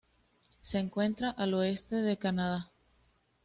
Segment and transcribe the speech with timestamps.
[0.63, 2.71] Se encuentra al oeste del Canadá.